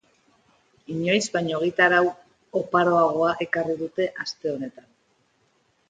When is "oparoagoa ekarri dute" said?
2.63-4.09